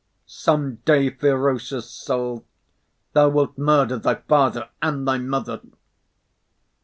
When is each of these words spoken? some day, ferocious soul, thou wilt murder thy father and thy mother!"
some 0.25 0.77
day, 0.77 1.11
ferocious 1.11 1.87
soul, 1.87 2.43
thou 3.13 3.29
wilt 3.29 3.55
murder 3.55 3.99
thy 3.99 4.15
father 4.15 4.67
and 4.81 5.07
thy 5.07 5.19
mother!" 5.19 5.61